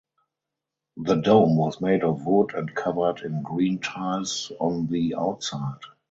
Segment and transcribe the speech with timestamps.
[0.97, 5.81] The dome was made of wood and covered in green tiles on the outside.